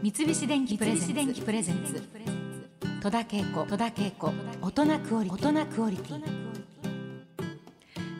[0.00, 2.00] 三菱電機プレゼンツ。
[3.02, 4.32] 戸田恵子戸田恵子。
[4.62, 6.22] 大人クオリ大人クオリティ。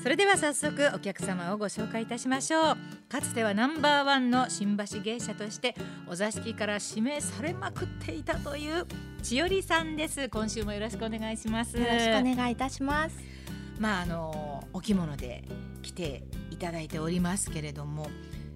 [0.02, 2.76] それでは早速お客様をご紹介いたしましょう。
[3.08, 5.76] かつてはナンバーワンの新橋芸者として
[6.08, 8.84] お座敷から指名されまくっていたという
[9.22, 10.28] 千織さんです。
[10.28, 11.76] 今週もよろしくお願いします。
[11.76, 13.16] よろしくお願いいたします。
[13.78, 15.44] まああのお着物で
[15.82, 18.10] 来ていただいておりますけれども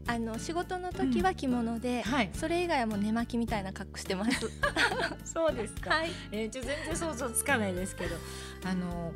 [0.07, 4.51] あの仕事の時は着物で、うんはい、それ以外はもう寝巻きみたいな格好してます。
[5.25, 5.91] そうですか。
[5.91, 8.17] はい、えー、ちょ全然想像つかないですけど、
[8.65, 9.13] あの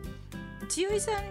[0.69, 1.25] 千代さん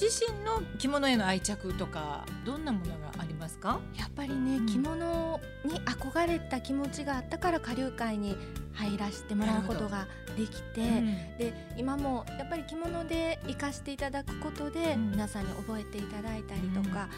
[0.00, 3.80] 自身の着物への愛着とかどんなものがありますか？
[3.96, 8.36] やっぱりね、うん、着物に憧れた気持ちがあったから下流会に
[8.74, 10.06] 入らせてもらうことが
[10.36, 17.08] できて、うん、で今もやっぱり着物で生かしていただくことで、皆さんに覚えていただいたりとか、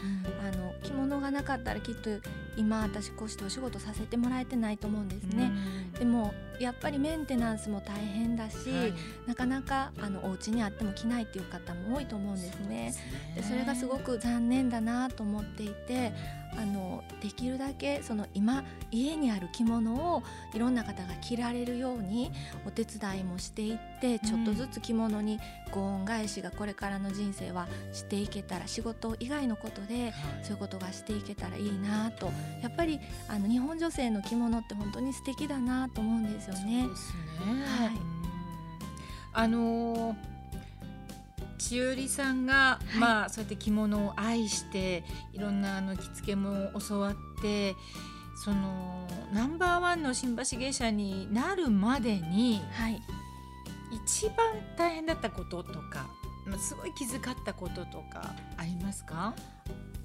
[0.41, 2.09] あの着物がなかったらきっと
[2.57, 5.51] 今私こうしてお仕事させてもらえてないと思うんですね。
[5.97, 8.93] でもやっぱりメンテナンスも大変だし、はい、
[9.27, 12.93] なかなかあのお家にあっても着ないっていう方も多いと思うんですね。
[13.35, 16.13] そでそれがすごく残念だなと思っていて
[16.57, 20.23] あのできるだけその今家にある着物を
[20.53, 22.31] いろんな方が着られるように
[22.65, 25.39] お手伝いもしていってちょっとずつ着物に
[25.71, 32.31] ご恩返しがこれからの人生はしていけたら仕事以外のことでそういうことがしていけたらいいなと。
[32.61, 36.83] やっぱりあの日本女性の着物って本当に素敵だなと思うんですよね。
[36.83, 37.63] そうですね。
[37.65, 37.91] はい、
[39.33, 40.32] あのー
[41.69, 47.75] 千織さんが、はい、まあそうやって着物を愛していろんなあの着付けも教わって
[48.43, 53.01] そのナンバーワンの新橋芸者になるまでに、はい、
[54.05, 54.37] 一番
[54.77, 56.07] 大変だったこととか
[56.59, 59.33] すごい気遣ったこととかありますか？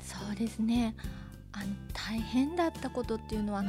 [0.01, 0.95] そうですね。
[1.53, 3.69] あの大変だったことっていうのは、うん。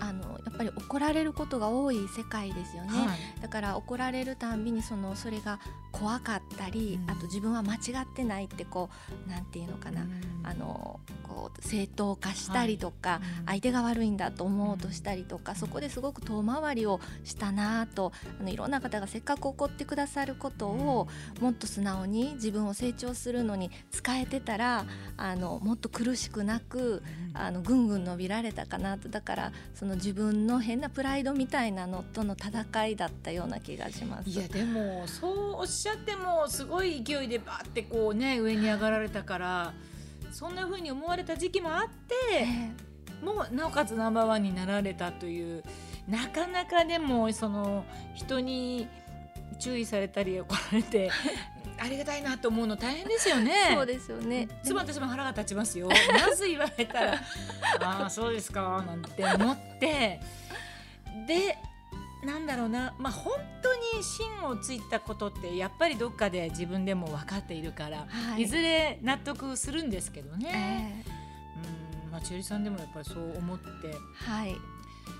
[0.00, 5.60] あのやっぱり怒られることが多い世界ですよね、はい、だから怒られるたんびにそのそれが
[5.94, 8.90] 怖かったり、うん、あと自分は間違ってないってこ
[9.26, 10.10] うなんていうのかな、うん、
[10.42, 21.08] あのこう正当化したりとか、はい相手が悪いんだと思おうとしたりとか、そこですごく遠回りをしたなとあのいろんな方がせっかく怒ってくださることを
[21.40, 29.08] もっと素直に自分を成長するのに使えてたらあのもっと苦しくなくあのぐんぐん伸びられたかなと。
[29.08, 34.28] だからその自分の変なプライドみたいなのとの戦いだったような気がします。
[34.28, 39.72] いやでもそうおっしゃってもすごい勢いでバーってこうね上に上がられたから。
[40.32, 42.44] そんな風に思われた時期もあって、
[43.24, 45.62] もうなおかつナンバーワンになられたという
[46.08, 47.84] なかなかでもその
[48.16, 48.88] 人に
[49.60, 51.08] 注意されたり怒られて
[51.78, 53.52] ありがたいなと思うの大変ですよね。
[53.74, 54.48] そうですよね。
[54.64, 55.88] つま私も腹が立ちますよ。
[55.88, 57.20] まず言われたら、
[57.80, 60.20] ああそうですかなんて思って、
[61.28, 61.56] で
[62.24, 71.02] なんだろうな、まあ、本当に芯をついたことってやっぱりどっかで自分でも分かっているから、はい、いずれ納得するんですけどね。
[71.06, 73.64] えー、うんまあ、千織さんでもやっぱりそう思って、
[74.14, 74.52] はい。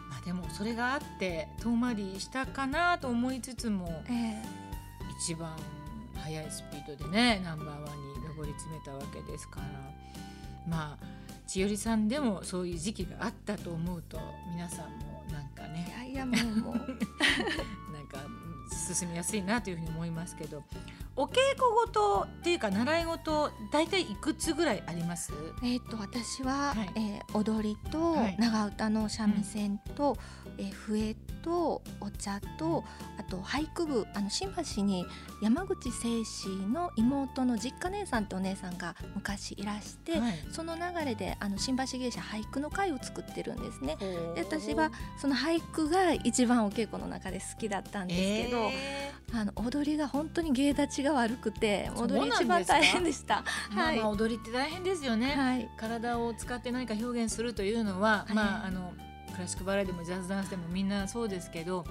[0.08, 4.42] まあ、でもそれがあって遠回りしたかなと思いつつも、えー、
[5.18, 5.56] 一番
[6.14, 9.66] 速いスピードでねナンバーワンに上り詰めたわけですから。
[10.66, 14.18] まあ千織さんでもそういう時期があったと思うと
[14.50, 16.74] 皆さんもなんかねいやいやもうもう。
[17.92, 18.18] なんか
[18.96, 20.62] 進みやすいなというふうに思いますけど
[21.16, 25.32] お稽古事っていうか習い事大体いくつぐらいあります？
[25.62, 30.18] えっ、と私は、はい、えー、踊りと長唄の三味線と、はい
[30.58, 32.82] えー、笛とお茶と
[33.13, 35.06] あと俳句部あの新橋に
[35.40, 43.96] 山口清史の妹の実家姉さんってお姉さんが昔いらして、はい、その流れであの新橋芸者俳句の会を作ってるんですね。
[44.34, 44.90] で私は
[45.20, 53.44] その俳句が一番お稽古の中で好きだったんですけど、えー、あの踊りが本当に芸立ちが悪くて踊り一番大変でした。
[53.74, 58.92] はい、まあ、踊りって大変ですよね、はい、体を使って何か表現するというのは、はい、まああの
[59.32, 61.84] クラシックバレエでもジャズダンスでもみんなそうですけど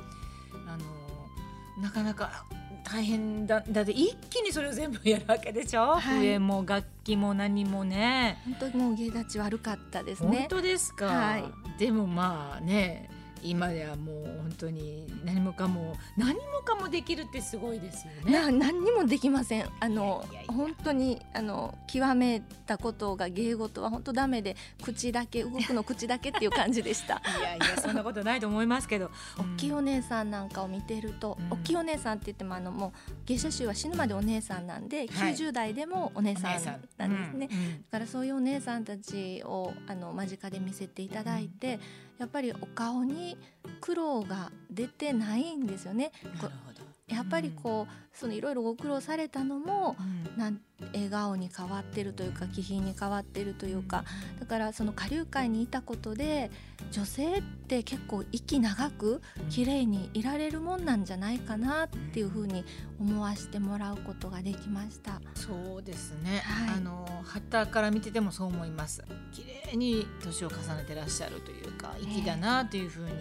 [1.81, 2.45] なかなか
[2.83, 8.41] 大変だだって一気にそれを全部やるわけでしょ、はい、笛も楽器も何もね。
[8.45, 10.39] 本当にもう芸立ち悪かったですね。
[10.39, 11.43] 本当ですか、はい、
[11.79, 13.09] でもまあね
[13.43, 18.31] 今ではもう本当に何もかも何もかもできるってすごいですよね。
[18.31, 19.69] な何にもできません。
[19.79, 27.21] あの本当にあの極めたことが芸事は本当ダメで口だけ動くの口だけっていう感じでした。
[27.39, 36.63] いやいやそんなことないと思いますけど、大きいお姉さんなんかを見てると、うん、大きいお姉さんって言ってもあのもう芸者衆は死ぬまでお姉さんなんで、はい、90代でもお姉さん
[36.97, 37.49] なんですね。
[37.51, 41.79] うんうん、だからそういうお姉さんたちをあの間近で見せていただいて、
[42.19, 43.37] やっぱりお顔にに
[43.81, 46.11] 苦労が出てないんですよね。
[46.23, 50.37] なるほどやっぱりこう、そのいろいろご苦労されたのも、うん。
[50.37, 50.59] なん
[50.91, 54.03] 笑顔に変わってるというか気品に変わってるというか、
[54.39, 56.51] だからその下流会にいたことで
[56.91, 62.65] 女性って結構息長く綺麗にいられるもんなんじゃないかなっていうふうに
[62.99, 65.21] 思わせてもらうことができました。
[65.35, 66.77] そうですね、はい。
[66.77, 69.03] あの旗から見ててもそう思います。
[69.31, 73.11] 綺麗に年を重ねてらっしゃるというか粋だなというふうに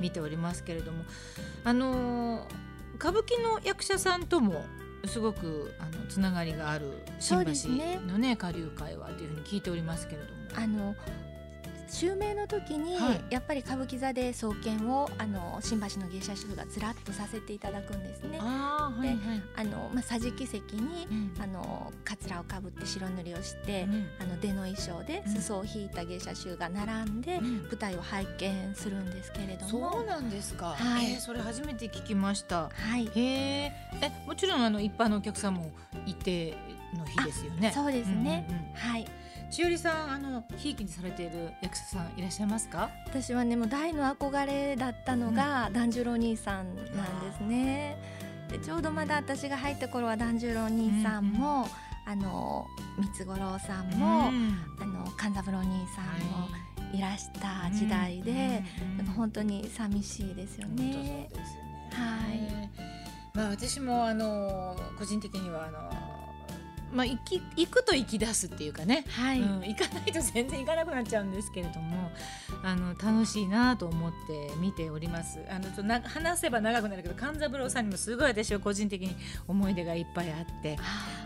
[0.00, 1.04] 見ておりますけれども、
[1.64, 2.46] あの
[3.02, 4.64] 歌舞伎の役者さんとも
[5.06, 10.42] すごくあのつながりがあるそう新橋ですねのね下流会はというふうに聞いておりますけれども。
[10.54, 10.94] あの
[11.92, 13.24] 襲名の時に、はい。
[13.30, 18.38] やっぱり歌舞伎座で創建をあの新橋の芸者主婦がずらっとさせていただくんですね。
[18.40, 19.18] あーはいはい。
[19.56, 21.42] あのまあ、桟敷席にうん。
[21.42, 24.06] あのカツラをかぶって白塗りをして、うん。
[24.20, 25.32] あの出の衣装でうん。
[25.34, 27.62] 裾を引いた芸者衆が並んで、うん。
[27.64, 29.92] 舞台を拝見するんですけれども。
[29.92, 31.12] そうなんですか、はい。
[31.12, 32.70] えーそれ初めて聞きました。
[32.72, 33.06] はい。
[33.06, 35.70] へええもちろんあの一般のお客さんも
[36.06, 36.56] いて
[36.96, 37.70] の日ですよね。
[37.72, 38.72] そうですね、うんうんうん。
[38.74, 39.06] はい
[39.50, 42.90] 千織さんあのひいきにされている役者さんいらっしゃいますか？
[43.06, 47.96] 私はねもう大の憧れだったのが團十郎兄さんなんですね。
[48.50, 51.66] でちょうどまだ私が入った頃は團十郎兄さんも、
[52.06, 52.66] あの
[52.98, 54.58] 三つ五郎さんも、うん。
[54.80, 56.48] あの勘三郎兄さんもは
[56.94, 57.00] い。
[57.00, 58.62] らした時代で、
[58.98, 60.84] うん本当に寂しいですよね。
[60.84, 61.28] ですよね。
[61.92, 62.70] はい。
[63.34, 65.90] まあ私もあの個人的にはあの
[66.92, 69.04] まあ行き行くと行き出すっていうかね。
[69.08, 72.10] はい、うん、行かないと全然行かなくなっちゃうんですけれども
[72.62, 75.40] あの楽しいなと思って見ております。
[75.48, 79.16] あのちょな話せば長くなるけど勘三郎さんにもすごい私は個人的に
[79.48, 80.78] 思い出がいっぱいあって。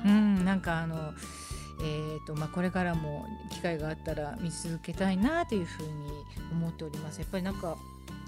[0.04, 1.12] うんなんかあの
[1.78, 5.88] えーとまあ、これからも機会があったら見続けたいなというふうに
[6.50, 7.18] 思っております。
[7.18, 7.76] やっぱりなんか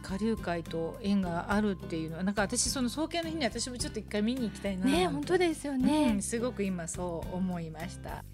[0.09, 6.23] 下流会と縁があるっていうのはなんか私その創建の日に私もちょっと一回見に行きたいなね本当ですようねん、。
[6.23, 8.25] すごく今そう思いました。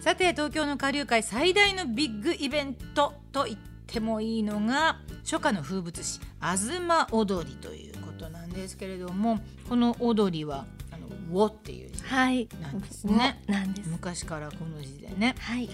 [0.00, 13.42] さて東京の下流会最大のビッグイベントと言ってもいいのが初夏の風物詩東踊りということなんですけれどもこの踊りはあの「ウォ」っていう字はい、なんですね。
[13.46, 13.88] なんです。
[13.88, 15.34] 昔からこの字でね。
[15.40, 15.68] はい、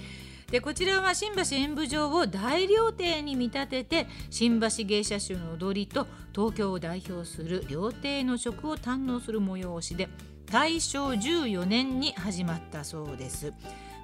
[0.54, 10.08] でこちらは新橋演舞場を大料亭に見立てて新橋芸者衆の踊りと東京を代表する料亭の食を堪能する催しで
[10.46, 13.52] 大正14年に始まったそうです。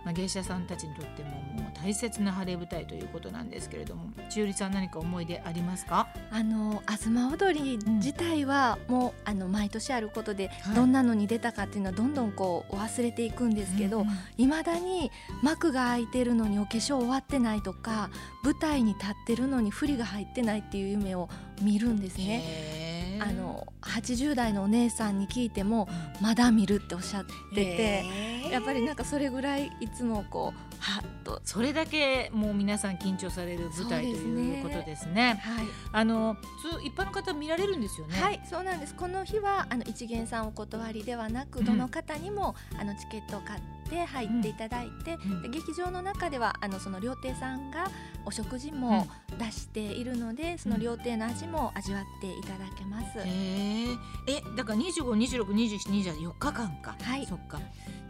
[0.05, 6.08] まあ、芸者さんたちにとってももう大切な晴れ舞台ということなんですけれども千織さん何か思い出ありますか？
[6.31, 10.75] あの東踊り自体はもう、あの毎年あることで、はい。
[10.75, 14.06] どんなのに出たかっていうのはどんどんこう忘れていくんですけど、うん
[14.37, 15.11] いまだに
[15.43, 18.11] 幕が開いてるのにお化粧終わってないとか
[18.43, 21.29] 舞台に立ってるのに振りが入ってないっていう夢を
[21.61, 22.90] 見るんですね。
[23.20, 25.88] あの80代のお姉さんに聞いても
[26.20, 27.25] まだ見るっておっしゃっ
[27.55, 28.05] てて
[28.50, 35.40] やっぱりなんかそれぐらいいつもこうはっとそれだけもう皆さん緊張される舞台ということですね。
[35.43, 38.20] はいあの普通一般の方見られるんですよね？
[38.20, 38.94] はい、そうなんです。
[38.94, 47.91] この日はあの一元さんお断りではなく、うんどの方にもあのチケットを買って入っていただいて、うんで劇場の中ではあのその料亭さんが
[48.25, 49.07] お食事も
[49.39, 53.19] 出しているので、その料亭の味も味わっていただけます。
[53.19, 53.89] へえ。
[54.27, 56.97] え、だから二十五、二十六、二十七、二十四日間か。
[57.01, 57.61] はいそっか。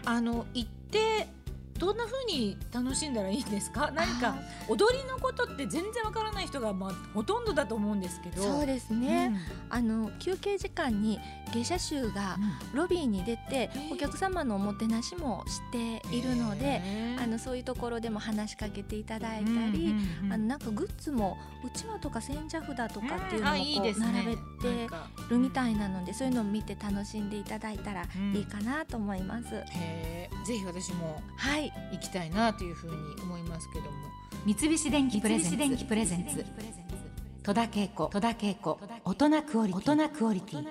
[0.05, 1.29] あの行って
[1.81, 3.91] どんな風に楽しんだらいいんですか？
[3.95, 4.37] 何か
[4.69, 8.43] 踊りのことって全然わからない人がまあほとんどだと思うんですけど。
[8.43, 9.35] そうですね、
[9.71, 11.19] あの休憩時間に
[11.55, 12.37] 芸者衆が
[12.75, 13.95] ロビーに出てー。
[13.95, 16.83] お客様のおもてなしもしているので、
[17.19, 25.09] あのそういうところでも話しかけていただいたり、うんうんうんあのなんかグッズもうちわとか千社札とかっていうのあもこう並べてか。
[25.31, 29.45] るみたいなのでそういうのを見て楽しんでいただいたらうんいいかなと思います。
[29.51, 31.23] ぜひ私も。
[31.37, 33.91] はい、行きたいなというふうに思いますけども。
[34.47, 35.57] 三菱電機プレゼンツ。
[35.57, 36.45] 三菱電機プレゼンツ。
[37.43, 38.07] 戸田恵子。
[38.07, 38.79] 戸田恵子。
[39.05, 39.93] 大人クオリティ。
[39.93, 40.67] 大人クオリティ